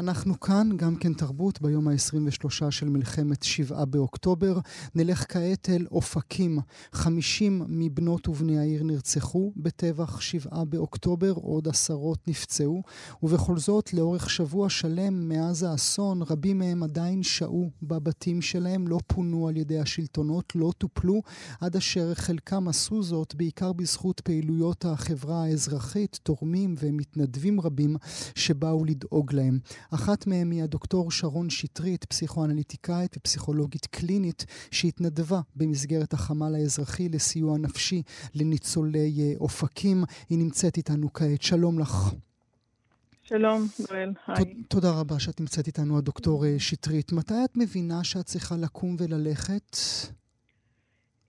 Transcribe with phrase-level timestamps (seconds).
[0.00, 4.58] אנחנו כאן, גם כן תרבות, ביום ה-23 של מלחמת שבעה באוקטובר.
[4.94, 6.58] נלך כעת אל אופקים.
[6.92, 12.82] 50 מבנות ובני העיר נרצחו בטבח שבעה באוקטובר, עוד עשרות נפצעו,
[13.22, 19.48] ובכל זאת, לאורך שבוע שלם מאז האסון, רבים מהם עדיין שהו בבתים שלהם, לא פונו
[19.48, 21.22] על ידי השלטונות, לא טופלו,
[21.60, 27.96] עד אשר חלקם עשו זאת בעיקר בזכות פעילויות החברה האזרחית, תורמים ומתנדבים רבים
[28.34, 29.58] שבאו לדאוג להם.
[29.94, 38.02] אחת מהם היא הדוקטור שרון שטרית, פסיכואנליטיקאית ופסיכולוגית קלינית, שהתנדבה במסגרת החמ"ל האזרחי לסיוע נפשי
[38.34, 39.96] לניצולי אה, אופקים.
[40.30, 41.42] היא נמצאת איתנו כעת.
[41.42, 42.14] שלום לך.
[43.22, 44.54] שלום, גואל, היי.
[44.68, 47.12] תודה רבה שאת נמצאת איתנו, הדוקטור אה, שטרית.
[47.12, 49.76] מתי את מבינה שאת צריכה לקום וללכת?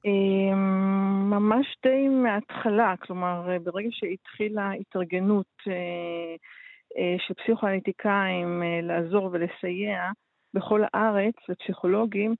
[0.06, 6.36] אמ, ממש די מההתחלה, כלומר, ברגע שהתחילה התארגנות אה,
[7.28, 10.12] של פסיכואנליטיקאים אה, לעזור ולסייע
[10.54, 12.36] בכל הארץ לפסיכולוגים,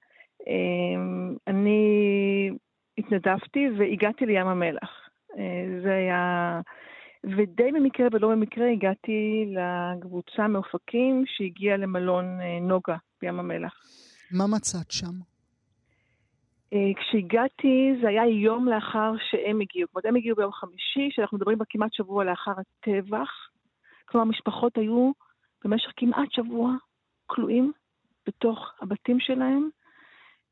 [0.48, 1.02] אה,
[1.48, 2.50] אני
[2.98, 5.10] התנדבתי והגעתי לים המלח.
[5.84, 6.62] זה היה...
[7.24, 12.26] ודי במקרה ולא במקרה הגעתי לקבוצה מאופקים שהגיעה למלון
[12.62, 13.74] נוגה בים המלח.
[14.32, 15.12] מה מצאת שם?
[16.96, 19.88] כשהגעתי זה היה יום לאחר שהם הגיעו.
[19.88, 23.30] זאת אומרת, הם הגיעו ביום חמישי, שאנחנו מדברים בה כמעט שבוע לאחר הטבח.
[24.12, 25.12] כלומר, המשפחות היו
[25.64, 26.76] במשך כמעט שבוע
[27.26, 27.72] כלואים
[28.28, 29.70] בתוך הבתים שלהם,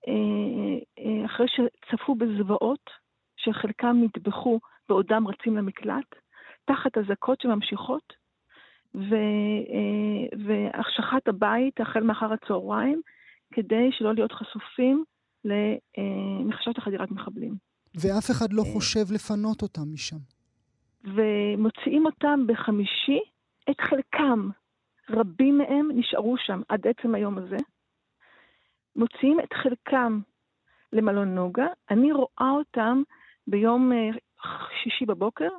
[0.07, 2.89] אה, אה, אחרי שצפו בזוועות,
[3.37, 6.15] שחלקם נטבחו בעודם רצים למקלט,
[6.65, 8.13] תחת אזעקות שממשיכות,
[8.95, 9.15] ו,
[9.73, 13.01] אה, והחשכת הבית החל מאחר הצהריים,
[13.53, 15.03] כדי שלא להיות חשופים
[15.45, 17.55] למחשש לחדירת מחבלים.
[17.95, 20.17] ואף אחד לא חושב לפנות אותם משם.
[21.03, 23.19] ומוציאים אותם בחמישי
[23.71, 24.49] את חלקם,
[25.09, 27.57] רבים מהם נשארו שם עד עצם היום הזה,
[28.95, 30.19] מוציאים את חלקם
[30.93, 33.01] למלון נוגה, אני רואה אותם
[33.47, 34.09] ביום אה,
[34.83, 35.49] שישי בבוקר,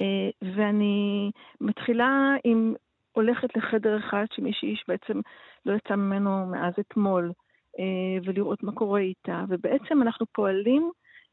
[0.00, 2.74] אה, ואני מתחילה עם,
[3.12, 5.20] הולכת לחדר אחד שמישהי בעצם
[5.66, 7.32] לא יצא ממנו מאז אתמול,
[7.78, 10.90] אה, ולראות מה קורה איתה, ובעצם אנחנו פועלים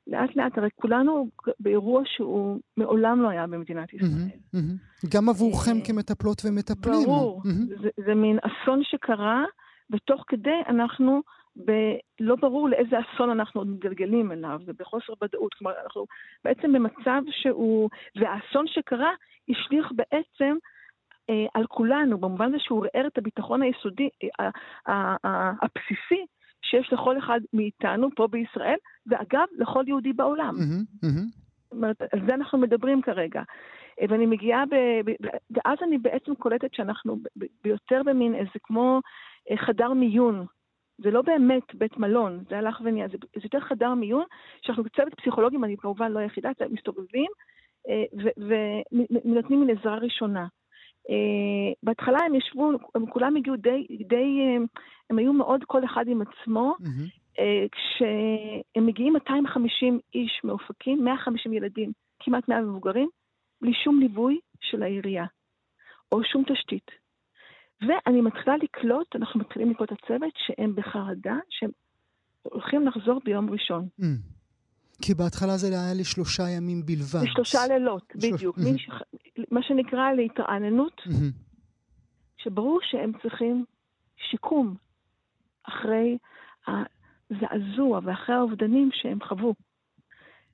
[0.07, 1.27] לאט לאט, הרי כולנו
[1.59, 4.29] באירוע שהוא מעולם לא היה במדינת ישראל.
[5.13, 7.03] גם עבורכם אה, כמטפלות ומטפלים.
[7.05, 7.41] ברור,
[8.05, 9.43] זה מין אסון שקרה,
[9.91, 11.21] ותוך כדי אנחנו,
[11.65, 11.71] ב,
[12.19, 15.53] לא ברור לאיזה אסון אנחנו עוד מתגלגלים אליו, זה בחוסר ודאות.
[15.53, 16.05] כלומר, אנחנו
[16.43, 19.11] בעצם במצב שהוא, והאסון שקרה
[19.49, 20.55] השליך בעצם
[21.29, 24.09] אה, על כולנו, במובן הזה שהוא רער את הביטחון היסודי,
[24.39, 25.15] אה,
[25.61, 26.25] הבסיסי
[26.63, 30.55] שיש לכל אחד מאיתנו פה בישראל, ואגב, לכל יהודי בעולם.
[30.55, 31.43] Mm-hmm, mm-hmm.
[31.63, 33.41] זאת אומרת, על זה אנחנו מדברים כרגע.
[34.01, 34.75] אה, ואני מגיעה, ב,
[35.05, 37.17] ב, ואז אני בעצם קולטת שאנחנו
[37.63, 39.01] ביותר במין איזה כמו
[39.51, 40.45] אה, חדר מיון.
[40.97, 44.23] זה לא באמת בית מלון, זה הלך ונהיה, זה, זה יותר חדר מיון,
[44.61, 47.31] שאנחנו צוות פסיכולוגים, אני כמובן לא היחידה, מסתובבים,
[47.89, 48.03] אה,
[49.25, 50.47] ונותנים מין עזרה ראשונה.
[51.09, 56.05] Uh, בהתחלה הם ישבו, הם כולם הגיעו די, די, uh, הם היו מאוד כל אחד
[56.07, 56.75] עם עצמו.
[56.79, 57.37] Mm-hmm.
[57.37, 63.09] Uh, כשהם מגיעים 250 איש מאופקים, 150 ילדים, כמעט 100 מבוגרים,
[63.61, 65.25] בלי שום ליווי של העירייה,
[66.11, 66.91] או שום תשתית.
[67.81, 71.69] ואני מתחילה לקלוט, אנחנו מתחילים לקלוט את הצוות, שהם בחרדה, שהם
[72.43, 73.87] הולכים לחזור ביום ראשון.
[74.01, 74.03] Mm.
[75.05, 77.23] כי בהתחלה זה היה לשלושה ימים בלבד.
[77.23, 78.59] לשלושה לילות, בדיוק.
[79.51, 81.01] מה שנקרא להתרעננות,
[82.37, 83.65] שברור שהם צריכים
[84.29, 84.75] שיקום
[85.63, 86.17] אחרי
[86.67, 89.53] הזעזוע ואחרי האובדנים שהם חוו.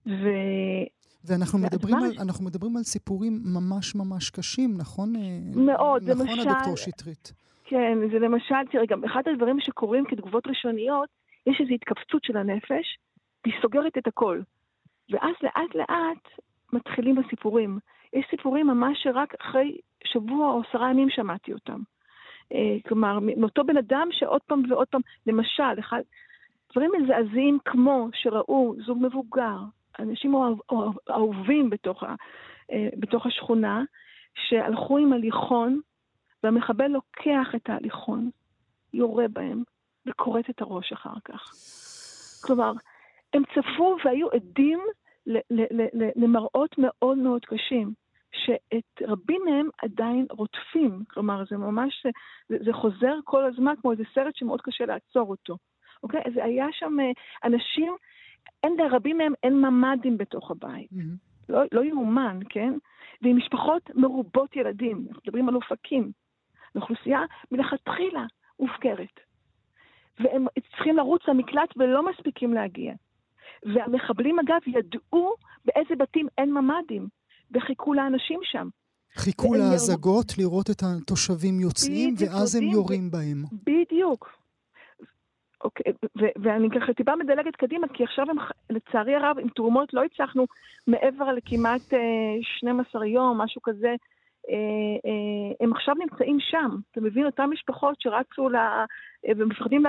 [0.07, 0.27] ו...
[1.25, 5.13] ואנחנו מדברים, על, אנחנו מדברים על סיפורים ממש ממש קשים, נכון?
[5.55, 6.41] מאוד, נכון, למשל...
[6.41, 7.33] נכון, הדוקטור שטרית.
[7.66, 11.09] כן, זה למשל, תראה, גם אחד הדברים שקורים כתגובות ראשוניות,
[11.47, 12.97] יש איזו התכווצות של הנפש,
[13.45, 14.41] והיא סוגרת את הכל.
[15.09, 16.43] ואז לאט לאט
[16.73, 17.79] מתחילים הסיפורים.
[18.14, 21.79] יש סיפורים ממש שרק אחרי שבוע או עשרה ימים שמעתי אותם.
[22.53, 26.02] אה, כלומר, מאותו בן אדם שעוד פעם ועוד פעם, למשל, אחד,
[26.72, 29.58] דברים מזעזעים כמו שראו זוג מבוגר,
[29.99, 30.34] אנשים
[31.09, 32.16] אהובים בתוך, ה,
[32.72, 33.84] אה, בתוך השכונה,
[34.35, 35.79] שהלכו עם הליכון,
[36.43, 38.29] והמחבל לוקח את ההליכון,
[38.93, 39.64] יורה בהם,
[40.05, 41.53] וכורת את הראש אחר כך.
[42.46, 42.72] כלומר,
[43.34, 44.79] הם צפו והיו עדים
[46.16, 47.93] למראות מאוד מאוד קשים,
[48.31, 51.03] שאת רבים מהם עדיין רודפים.
[51.08, 52.05] כלומר, זה ממש,
[52.49, 55.58] זה, זה חוזר כל הזמן כמו איזה סרט שמאוד קשה לעצור אותו.
[56.03, 56.22] אוקיי?
[56.26, 57.11] אז היה שם אה,
[57.43, 57.93] אנשים
[58.64, 60.91] אין לרבים מהם, אין ממ"דים בתוך הבית.
[60.91, 61.49] Mm-hmm.
[61.49, 62.73] לא, לא יאומן, כן?
[63.22, 66.11] ועם משפחות מרובות ילדים, אנחנו מדברים על אופקים.
[66.76, 67.22] לאוכלוסייה
[67.52, 68.26] מלכתחילה
[68.59, 69.20] מופקרת.
[70.20, 72.93] והם צריכים לרוץ למקלט ולא מספיקים להגיע.
[73.66, 75.34] והמחבלים, אגב, ידעו
[75.66, 77.08] באיזה בתים אין ממ"דים,
[77.52, 78.67] וחיכו לאנשים שם.
[79.16, 80.46] חיכו להזגות יר...
[80.46, 83.44] לראות את התושבים יוצאים, ואז הם יורים בהם.
[83.52, 84.40] בדיוק.
[85.64, 88.38] אוקיי, ו- ואני ככה טיפה מדלגת קדימה, כי עכשיו הם,
[88.70, 90.46] לצערי הרב, עם תרומות לא הצלחנו
[90.88, 92.00] מעבר לכמעט אה,
[92.41, 93.96] 12 יום, משהו כזה,
[95.59, 96.69] הם עכשיו נמצאים שם.
[96.91, 97.25] אתה מבין?
[97.25, 98.55] אותן משפחות שרצו ל...
[98.55, 98.85] אה,
[99.37, 99.84] ומפחדים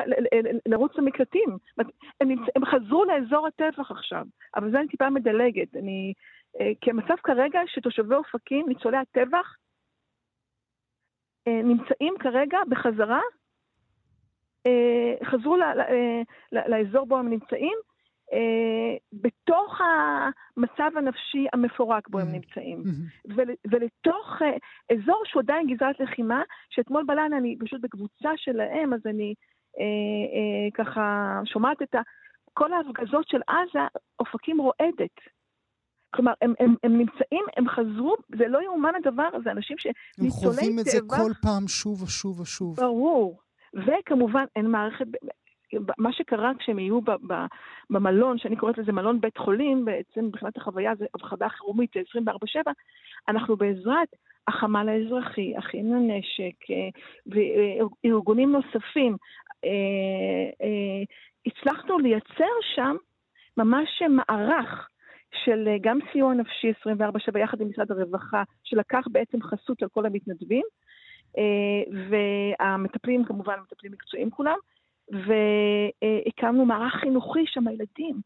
[0.67, 1.57] לרוץ למקלטים.
[2.21, 4.25] הם, חזרו לאזור הטבח עכשיו,
[4.57, 5.77] אבל זה אני טיפה מדלגת.
[5.77, 6.13] אני...
[6.81, 9.57] כי המצב כרגע שתושבי אופקים, ניצולי הטבח,
[11.49, 13.21] נמצאים כרגע בחזרה,
[15.25, 15.57] חזרו
[16.53, 17.90] לאזור בו הם נמצאים, אה,
[19.13, 22.31] בתוך המצב הנפשי המפורק בו הם mm-hmm.
[22.33, 22.83] נמצאים.
[22.83, 23.35] Mm-hmm.
[23.71, 24.57] ולתוך אה,
[24.97, 29.35] אזור שהוא עדיין גזרת לחימה, שאתמול בלילה אני פשוט בקבוצה שלהם, אז אני
[29.79, 32.01] אה, אה, ככה שומעת את ה...
[32.55, 33.87] כל ההפגזות של עזה,
[34.21, 35.17] אופקים רועדת.
[36.15, 40.47] כלומר, הם, הם, הם נמצאים, הם חזרו, זה לא יאומן הדבר הזה, אנשים שניצולי טבח...
[40.47, 42.77] הם חווים את זה כל פעם שוב ושוב ושוב.
[42.77, 43.41] ברור.
[43.75, 45.07] וכמובן, אין מערכת,
[45.99, 47.01] מה שקרה כשהם יהיו
[47.91, 52.71] במלון, שאני קוראת לזה מלון בית חולים, בעצם מבחינת החוויה זה הבחדה חירומית, זה 24-7,
[53.29, 54.09] אנחנו בעזרת
[54.49, 56.89] החמ"ל האזרחי, אחים לנשק אה,
[58.05, 59.17] וארגונים נוספים,
[59.65, 59.71] אה,
[60.63, 61.03] אה,
[61.47, 62.97] הצלחנו לייצר שם
[63.57, 64.89] ממש מערך
[65.45, 66.73] של גם סיוע נפשי
[67.35, 70.65] 24-7 יחד עם משרד הרווחה, שלקח בעצם חסות על כל המתנדבים,
[72.09, 74.59] והמטפלים כמובן, מטפלים מקצועיים כולם,
[75.11, 78.21] והקמנו מערך חינוכי שם לילדים.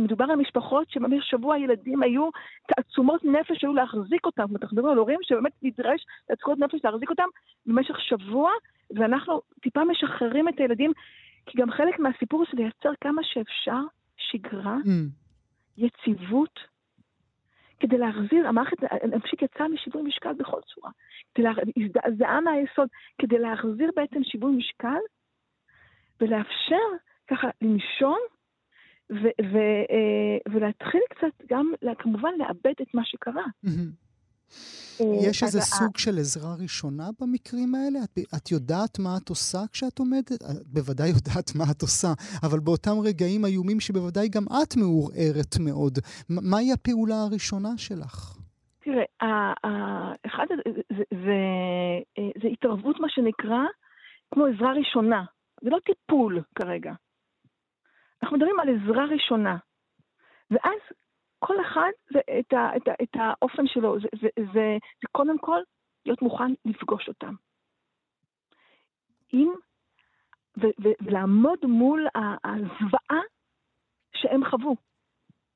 [0.00, 2.28] מדובר על משפחות שבמשך שבוע הילדים היו
[2.68, 4.44] תעצומות נפש שהיו להחזיק אותם.
[4.50, 7.28] מדברים על הורים שבאמת נדרש תעצומות נפש להחזיק אותם
[7.66, 8.50] במשך שבוע,
[8.90, 10.92] ואנחנו טיפה משחררים את הילדים,
[11.46, 13.80] כי גם חלק מהסיפור זה לייצר כמה שאפשר
[14.16, 14.88] שגרה, mm.
[15.76, 16.60] יציבות,
[17.80, 20.90] כדי להחזיר, המערכת הנפשית יצאה משיווי משקל בכל צורה.
[21.76, 25.00] הזדעזעה מהיסוד, כדי להחזיר בעצם שיווי משקל
[26.20, 26.86] ולאפשר
[27.30, 28.18] ככה לנשום
[29.12, 33.44] ו- ו- אה, ולהתחיל קצת גם, כמובן, לאבד את מה שקרה.
[35.00, 37.98] אה, יש איזה סוג של עזרה ראשונה במקרים האלה?
[38.04, 40.32] את, את יודעת מה את עושה כשאת עומדת?
[40.32, 42.08] את בוודאי יודעת מה את עושה,
[42.42, 48.36] אבל באותם רגעים איומים שבוודאי גם את מעורערת מאוד, מהי הפעולה הראשונה שלך?
[48.84, 49.04] תראה,
[50.26, 51.38] אחד, זה, זה, זה,
[52.18, 53.62] אה, זה התערבות, מה שנקרא,
[54.34, 55.24] כמו עזרה ראשונה.
[55.64, 56.92] זה לא טיפול כרגע.
[58.22, 59.56] אנחנו מדברים על עזרה ראשונה.
[60.50, 60.80] ואז
[61.38, 65.38] כל אחד, זה, את, ה, את, ה, את האופן שלו, זה, זה, זה, זה קודם
[65.38, 65.60] כל
[66.06, 67.34] להיות מוכן לפגוש אותם.
[69.32, 69.48] עם,
[70.58, 72.06] ו, ו, ולעמוד מול
[72.44, 73.20] הזוועה
[74.14, 74.76] שהם חוו,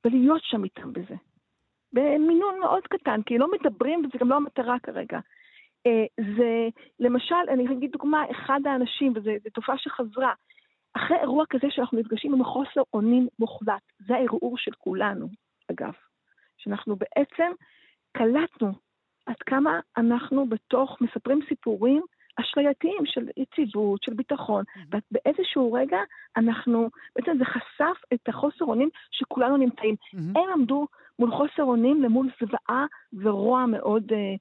[0.04, 1.14] ולהיות שם איתם בזה.
[1.93, 5.19] במינון מאוד קטן, כי לא מדברים, וזה גם לא המטרה כרגע.
[5.86, 6.69] אה, זה,
[7.00, 10.32] למשל, אני אגיד דוגמה, אחד האנשים, וזו תופעה שחזרה,
[10.96, 15.28] אחרי אירוע כזה שאנחנו נפגשים עם חוסר אונים מוחלט, זה הערעור של כולנו,
[15.70, 15.92] אגב,
[16.58, 17.52] שאנחנו בעצם
[18.12, 18.73] קלטנו
[19.26, 22.02] עד כמה אנחנו בתוך, מספרים סיפורים
[22.40, 24.64] אשלייתיים של יציבות, של ביטחון.
[24.87, 25.99] ובאיזשהו רגע
[26.37, 29.94] אנחנו, בעצם זה חשף את החוסר אונים שכולנו נמצאים.
[30.37, 30.87] הם עמדו
[31.18, 34.12] מול חוסר אונים למול זוועה ורוע מאוד...
[34.12, 34.35] אה,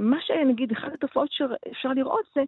[0.00, 2.42] מה שנגיד, אחת התופעות שאפשר לראות זה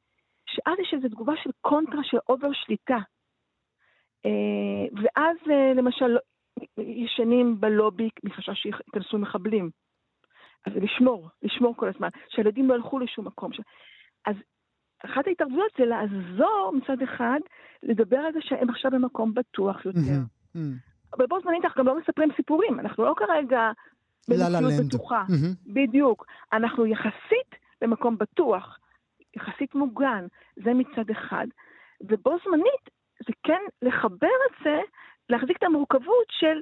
[0.46, 2.98] שאז יש איזו תגובה של קונטרה של over שליטה.
[4.26, 6.16] אה, ואז אה, למשל
[6.78, 9.70] ישנים בלובי מחשש שייכנסו מחבלים.
[10.66, 13.50] אז לשמור, לשמור כל הזמן, שהילדים לא ילכו לשום מקום.
[14.26, 14.36] אז
[15.04, 17.38] אחת ההתערבויות זה לעזור מצד אחד,
[17.82, 20.00] לדבר על זה שהם עכשיו במקום בטוח יותר.
[21.16, 23.70] אבל בו זמנית אנחנו גם לא מספרים סיפורים, אנחנו לא כרגע
[24.28, 25.24] במציאות בטוחה.
[25.28, 25.72] Mm-hmm.
[25.72, 26.26] בדיוק.
[26.52, 28.78] אנחנו יחסית במקום בטוח,
[29.36, 31.46] יחסית מוגן, זה מצד אחד.
[32.00, 32.84] ובו זמנית,
[33.26, 34.80] זה כן לחבר את זה,
[35.28, 36.60] להחזיק את המורכבות של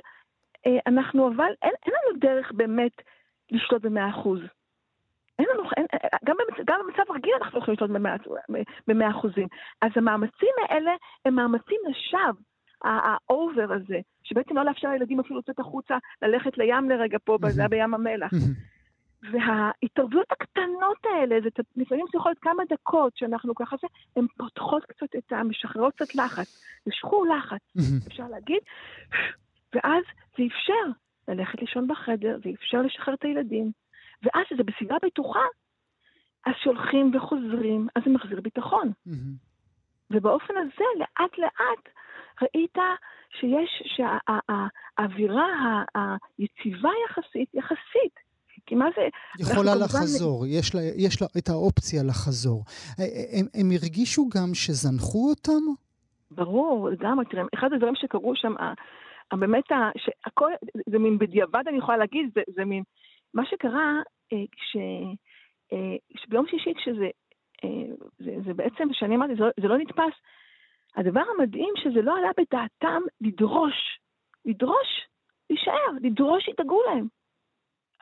[0.67, 2.93] אה, אנחנו, אבל אין, אין לנו דרך באמת
[3.51, 4.41] לשלוט במאה אחוז.
[5.39, 5.87] אין לנו, אין,
[6.25, 7.91] גם, במצ, גם במצב רגיל אנחנו יכולים לשלוט
[8.87, 9.49] במאה אחוזים.
[9.83, 10.91] אז המאמצים האלה
[11.25, 12.43] הם מאמצים לשווא.
[12.87, 17.61] ה over הזה, שבעצם לא לאפשר לילדים אפילו לצאת החוצה, ללכת לים לרגע פה, זה
[17.61, 18.31] היה בים המלח.
[19.33, 24.85] וההתערבויות הקטנות האלה, זה לפעמים זה יכול להיות כמה דקות שאנחנו ככה זה, הן פותחות
[24.85, 25.43] קצת את ה...
[25.43, 26.63] משחררות קצת לחץ.
[26.87, 27.75] משכו לחץ,
[28.09, 28.61] אפשר להגיד,
[29.75, 30.05] ואז
[30.39, 33.73] זה אפשר ללכת לישון בחדר, זה אפשר לשחרר את הילדים,
[34.23, 35.45] ואז שזה בסביבה בטוחה,
[36.47, 38.93] אז שהולכים וחוזרים, אז זה מחזיר ביטחון.
[40.11, 41.89] ובאופן הזה, לאט לאט,
[42.43, 42.79] ראית
[43.41, 45.47] שיש, שהאווירה
[45.95, 48.15] היציבה יחסית, יחסית,
[48.67, 49.09] כי מה זה...
[49.39, 50.49] יכולה לחזור, מ...
[50.49, 52.65] יש, לה, יש לה את האופציה לחזור.
[53.33, 55.65] הם, הם הרגישו גם שזנחו אותם?
[56.31, 57.25] ברור, לגמרי.
[57.25, 58.55] תראה, אחד הדברים שקרו שם,
[59.33, 59.65] באמת,
[59.97, 60.51] שהכל,
[60.91, 62.83] זה מין בדיעבד, אני יכולה להגיד, זה, זה מין...
[63.35, 64.01] מה שקרה,
[64.33, 64.77] אה, ש,
[65.73, 67.09] אה, שביום שישי, כשזה...
[67.65, 70.15] אה, זה, זה בעצם, כשאני אמרתי, זה, לא, זה לא נתפס,
[70.97, 74.01] הדבר המדהים שזה לא עלה בדעתם לדרוש,
[74.45, 75.09] לדרוש,
[75.51, 77.09] להישאר, לדרוש שידאגו להם.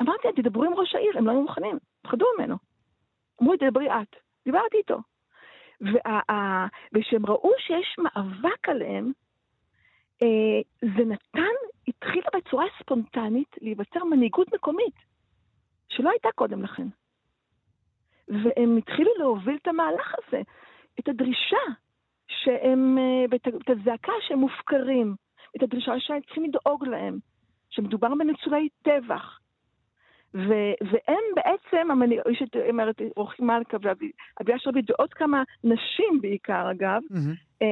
[0.02, 2.56] אמרתי תדברו עם ראש העיר, הם לא היו מוכנים, פחדו ממנו.
[3.42, 4.16] אמרו לי, תדברי את.
[4.44, 4.98] דיברתי איתו.
[6.94, 9.12] וכשהם ראו שיש מאבק עליהם,
[10.22, 11.54] אה, זה נתן,
[11.88, 14.94] התחילה בצורה ספונטנית להיווצר מנהיגות מקומית,
[15.88, 16.86] שלא הייתה קודם לכן.
[18.28, 20.42] והם התחילו להוביל את המהלך הזה,
[21.00, 21.56] את הדרישה
[22.28, 25.14] שהם, אה, ואת הזעקה שהם מופקרים,
[25.56, 27.18] את הדרישה שהם צריכים לדאוג להם,
[27.70, 29.38] שמדובר בניצולי טבח,
[30.34, 31.88] ו- והם בעצם,
[32.30, 37.64] יש את, אומרת, רוחי מלכה ואביה שרביט ועוד כמה נשים בעיקר, אגב, mm-hmm.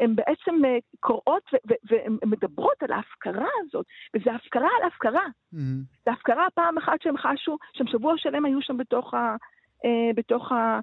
[0.00, 0.54] הן בעצם
[1.00, 1.50] קוראות
[1.84, 3.86] והן מדברות על ההפקרה הזאת,
[4.16, 5.26] וזה הפקרה על הפקרה.
[5.54, 6.12] Mm-hmm.
[6.12, 9.36] הפקרה פעם אחת שהם חשו, שהם שבוע שלם היו שם בתוך ה...
[10.16, 10.80] בתוך ה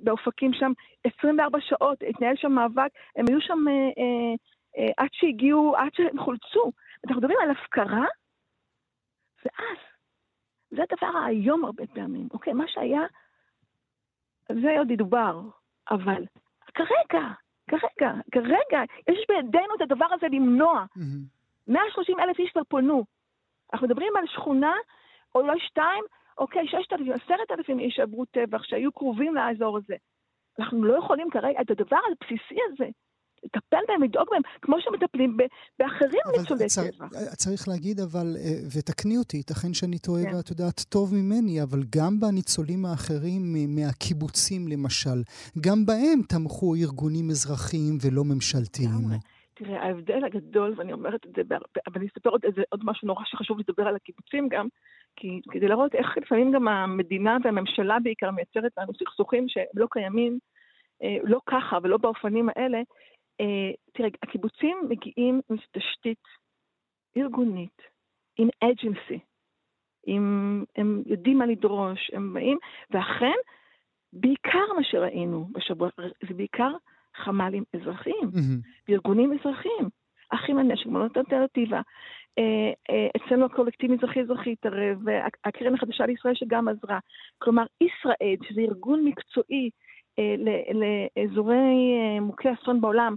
[0.00, 0.72] באופקים שם
[1.04, 3.64] 24 שעות, התנהל שם מאבק, הם היו שם
[4.96, 6.72] עד שהגיעו, עד שהם חולצו.
[7.04, 8.04] אנחנו מדברים על הפקרה,
[9.44, 9.76] ואז,
[10.70, 12.52] זה הדבר האיום הרבה פעמים, אוקיי?
[12.52, 13.02] מה שהיה,
[14.48, 15.40] זה עוד ידובר,
[15.90, 16.24] אבל
[16.74, 17.26] כרגע,
[17.70, 20.84] כרגע, כרגע, יש בידינו את הדבר הזה למנוע.
[20.96, 21.36] Mm-hmm.
[21.68, 23.04] 130 אלף איש כבר פונו.
[23.72, 24.74] אנחנו מדברים על שכונה,
[25.34, 26.04] או לא שתיים,
[26.38, 29.94] אוקיי, 6,000, 10,000 איש עברו טבח, שהיו קרובים לאזור הזה.
[30.58, 32.90] אנחנו לא יכולים כרגע, את הדבר הבסיסי הזה,
[33.44, 35.36] לטפל בהם, לדאוג בהם, כמו שמטפלים
[35.78, 37.06] באחרים ניצולי טבע.
[37.36, 40.36] צריך להגיד, אבל, אה, ותקני אותי, ייתכן שאני טועה כן.
[40.36, 43.42] ואת יודעת טוב ממני, אבל גם בניצולים האחרים
[43.76, 45.18] מהקיבוצים למשל,
[45.60, 49.06] גם בהם תמכו ארגונים אזרחיים ולא ממשלתיים.
[49.54, 51.42] תראה, ההבדל הגדול, ואני אומרת את זה,
[51.86, 54.68] אבל אני אספר עוד, איזה, עוד משהו נורא שחשוב לדבר על הקיבוצים גם,
[55.16, 60.38] כי כדי להראות איך לפעמים גם המדינה והממשלה בעיקר מייצרת לנו סכסוכים שהם לא קיימים,
[61.02, 62.78] אה, לא ככה ולא באופנים האלה,
[63.40, 66.22] אה, תראה, הקיבוצים מגיעים עם תשתית
[67.16, 67.82] ארגונית,
[68.38, 69.18] עם אג'נסי,
[70.06, 72.58] עם, הם יודעים מה לדרוש, הם באים,
[72.90, 73.36] ואכן,
[74.12, 75.88] בעיקר מה שראינו בשבוע,
[76.28, 76.72] זה בעיקר
[77.16, 78.88] חמ"לים אזרחיים, mm-hmm.
[78.88, 79.88] וארגונים אזרחיים,
[80.30, 81.80] אחים לנשק, מונות אלטרנטיבה.
[83.16, 86.98] אצלנו הקולקטיב מזרחי-אזרחי התערב, והקרן החדשה לישראל שגם עזרה.
[87.38, 89.70] כלומר, ישראל, שזה ארגון מקצועי
[90.18, 90.34] אה,
[90.74, 93.14] לאזורי אה, מוכי אסון בעולם,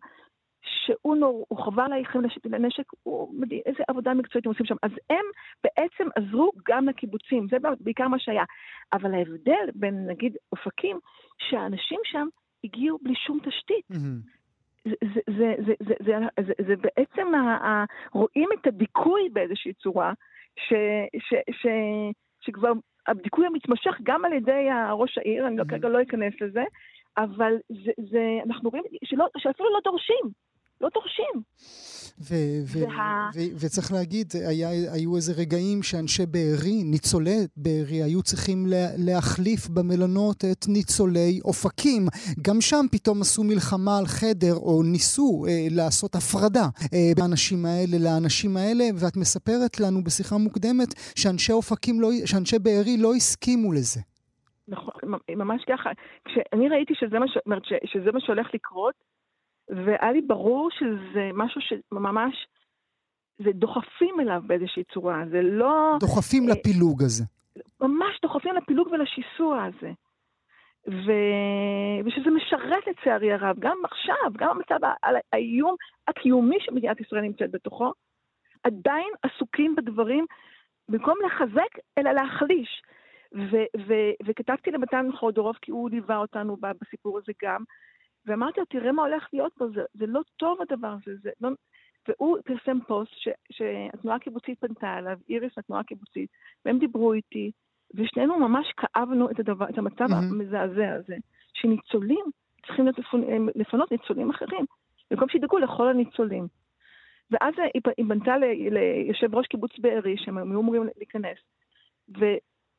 [0.61, 4.75] שהוא נור, הוא חווה עלייכם לנשק, הוא מדהים, איזה עבודה מקצועית הם עושים שם.
[4.83, 5.25] אז הם
[5.63, 8.43] בעצם עזרו גם לקיבוצים, זה בעיקר מה שהיה.
[8.93, 10.99] אבל ההבדל בין, נגיד, אופקים,
[11.49, 12.27] שהאנשים שם
[12.63, 13.85] הגיעו בלי שום תשתית.
[13.89, 14.07] זה,
[14.89, 20.13] זה, זה, זה, זה, זה, זה, זה בעצם, ה, ה, רואים את הדיכוי באיזושהי צורה,
[20.55, 20.73] ש,
[21.19, 21.67] ש, ש,
[22.41, 22.71] שכבר
[23.07, 26.63] הדיכוי המתמשך גם על ידי ראש העיר, אני לא, כרגע לא אכנס לזה,
[27.17, 30.48] אבל זה, זה, אנחנו רואים שלא, שאפילו לא דורשים.
[30.81, 31.43] לא דורשים.
[32.21, 33.29] ו- ו- וה...
[33.35, 39.67] ו- וצריך להגיד, היה, היו איזה רגעים שאנשי בארי, ניצולי בארי, היו צריכים לה, להחליף
[39.67, 42.01] במלונות את ניצולי אופקים.
[42.41, 47.97] גם שם פתאום עשו מלחמה על חדר, או ניסו אה, לעשות הפרדה אה, באנשים האלה
[48.05, 54.01] לאנשים האלה, ואת מספרת לנו בשיחה מוקדמת שאנשי אופקים, לא, שאנשי בארי לא הסכימו לזה.
[54.67, 54.93] נכון,
[55.29, 55.89] ממש ככה.
[56.25, 57.73] כשאני ראיתי שזה מה, ש...
[57.85, 58.95] שזה מה שהולך לקרות,
[59.69, 62.47] והיה לי ברור שזה משהו שממש,
[63.37, 65.97] זה דוחפים אליו באיזושהי צורה, זה לא...
[65.99, 67.23] דוחפים אה, לפילוג הזה.
[67.81, 69.91] ממש דוחפים לפילוג ולשיסוע הזה.
[70.87, 71.11] ו...
[72.05, 74.79] ושזה משרת לצערי הרב, גם עכשיו, גם המצב,
[75.33, 75.75] האיום
[76.07, 77.93] הקיומי שמדינת ישראל נמצאת בתוכו,
[78.63, 80.25] עדיין עסוקים בדברים,
[80.89, 82.81] במקום לחזק, אלא להחליש.
[83.35, 87.63] ו- ו- וכתבתי למתן חודורוב, כי הוא ליווה אותנו בסיפור הזה גם,
[88.29, 91.49] ואמרתי לו, תראה מה הולך להיות פה, זה, זה לא טוב הדבר הזה, זה לא...
[92.07, 96.29] והוא פרסם פוסט ש, שהתנועה הקיבוצית פנתה אליו, איריס התנועה הקיבוצית,
[96.65, 97.51] והם דיברו איתי,
[97.93, 100.15] ושנינו ממש כאבנו את, הדבר, את המצב mm-hmm.
[100.15, 101.15] המזעזע הזה,
[101.53, 102.25] שניצולים
[102.67, 102.87] צריכים
[103.55, 104.65] לפנות ניצולים אחרים.
[105.11, 106.47] במקום שידאגו לכל הניצולים.
[107.31, 107.53] ואז
[107.97, 111.37] היא פנתה ליושב ראש קיבוץ בארי, שהם היו אמורים להיכנס,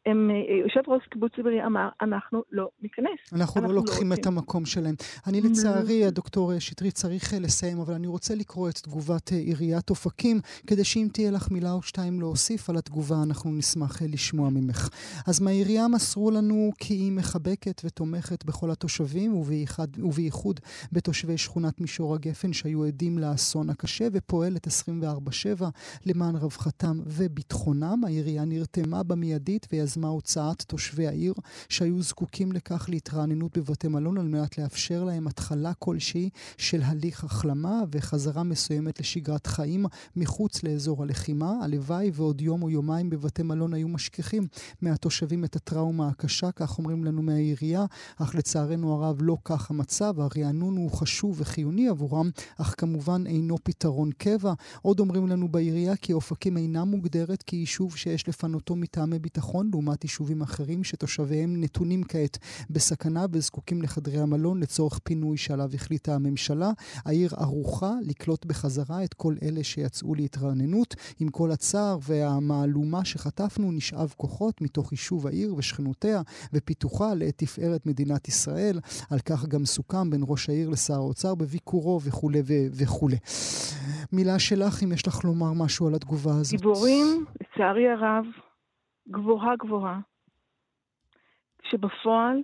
[0.06, 3.06] הם, אה, יושב ראש קיבוץ ציבורי אמר, אנחנו לא ניכנס.
[3.32, 4.94] אנחנו, אנחנו לא, לא לוקחים לא את המקום שלהם.
[5.26, 9.90] אני לצערי, הדוקטור שטרית, צריך אה, לסיים, אבל אני רוצה לקרוא את תגובת אה, עיריית
[9.90, 14.88] אופקים, כדי שאם תהיה לך מילה או שתיים להוסיף על התגובה, אנחנו נשמח לשמוע ממך.
[15.26, 20.60] אז מהעירייה מסרו לנו כי היא מחבקת ותומכת בכל התושבים, ובייחד, ובייחוד
[20.92, 24.70] בתושבי שכונת מישור הגפן, שהיו עדים לאסון הקשה, ופועלת 24-7
[26.06, 28.04] למען רווחתם וביטחונם.
[28.06, 29.89] העירייה נרתמה במיידית ויז...
[29.90, 31.34] יזמה הוצאת תושבי העיר
[31.68, 37.82] שהיו זקוקים לכך להתרעננות בבתי מלון על מנת לאפשר להם התחלה כלשהי של הליך החלמה
[37.92, 41.52] וחזרה מסוימת לשגרת חיים מחוץ לאזור הלחימה.
[41.62, 44.46] הלוואי ועוד יום או יומיים בבתי מלון היו משכיחים
[44.82, 47.84] מהתושבים את הטראומה הקשה, כך אומרים לנו מהעירייה,
[48.16, 50.20] אך לצערנו הרב לא כך המצב.
[50.20, 54.52] הרענון הוא חשוב וחיוני עבורם, אך כמובן אינו פתרון קבע.
[54.82, 60.42] עוד אומרים לנו בעירייה כי אופקים אינה מוגדרת כיישוב שיש לפנותו מטעמי ביטחון, לעומת יישובים
[60.42, 62.38] אחרים שתושביהם נתונים כעת
[62.70, 66.70] בסכנה וזקוקים לחדרי המלון לצורך פינוי שעליו החליטה הממשלה.
[67.04, 70.94] העיר ערוכה לקלוט בחזרה את כל אלה שיצאו להתרעננות.
[71.20, 76.22] עם כל הצער והמהלומה שחטפנו, נשאב כוחות מתוך יישוב העיר ושכנותיה
[76.52, 78.80] ופיתוחה לתפארת מדינת ישראל.
[79.10, 83.16] על כך גם סוכם בין ראש העיר לשר האוצר בביקורו וכולי וכולי.
[84.12, 86.60] מילה שלך, אם יש לך לומר משהו על התגובה הזאת.
[86.60, 88.24] גיבורים, לצערי הרב,
[89.10, 90.00] גבוהה גבוהה,
[91.62, 92.42] שבפועל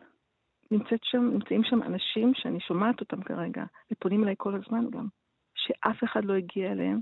[0.70, 5.06] נמצאת שם, נמצאים שם אנשים שאני שומעת אותם כרגע, ופונים אליי כל הזמן גם,
[5.54, 7.00] שאף אחד לא הגיע אליהם,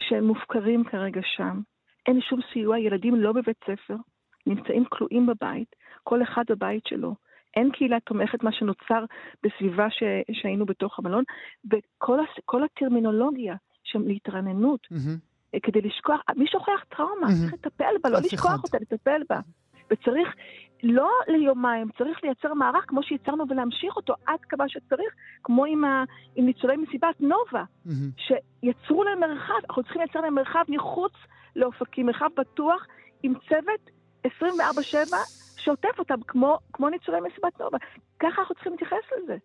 [0.00, 1.60] שהם מופקרים כרגע שם,
[2.06, 3.96] אין שום סיוע, ילדים לא בבית ספר,
[4.46, 7.14] נמצאים כלואים בבית, כל אחד בבית שלו.
[7.56, 9.04] אין קהילה תומכת, מה שנוצר
[9.42, 10.02] בסביבה ש...
[10.32, 11.24] שהיינו בתוך המלון,
[11.70, 15.31] וכל הטרמינולוגיה של להתרעננות, mm-hmm.
[15.62, 17.26] כדי לשכוח, מי שוכח טראומה?
[17.26, 17.40] Mm-hmm.
[17.40, 19.40] צריך לטפל בה, לא לשכוח אותה, לטפל בה.
[19.90, 20.28] וצריך,
[20.82, 26.04] לא ליומיים, צריך לייצר מערך כמו שיצרנו ולהמשיך אותו עד כמה שצריך, כמו עם, ה,
[26.34, 27.90] עם ניצולי מסיבת נובה, mm-hmm.
[28.16, 31.12] שיצרו להם מרחב, אנחנו צריכים לייצר להם מרחב מחוץ
[31.56, 32.86] לאופקים, מרחב בטוח,
[33.22, 33.90] עם צוות
[34.26, 34.30] 24-7
[35.56, 37.78] שעוטף אותם כמו, כמו ניצולי מסיבת נובה.
[38.20, 39.36] ככה אנחנו צריכים להתייחס לזה.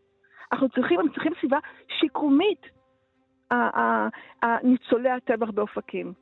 [0.51, 1.57] אנחנו צריכים, הם צריכים סביבה
[1.99, 2.76] שיקומית.
[4.63, 6.13] ניצולי הטבח באופקים.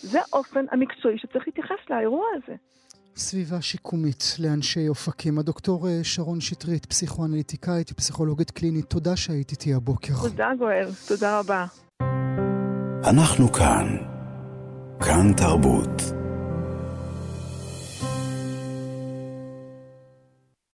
[0.00, 2.56] זה האופן המקצועי שצריך להתייחס לאירוע הזה.
[3.16, 5.38] סביבה שיקומית לאנשי אופקים.
[5.38, 10.14] הדוקטור אה, שרון שטרית, פסיכואנליטיקאית ופסיכולוגית קלינית, תודה שהיית איתי הבוקר.
[10.22, 11.64] תודה גואל, תודה רבה.
[13.10, 13.86] אנחנו כאן.
[15.00, 16.21] כאן תרבות.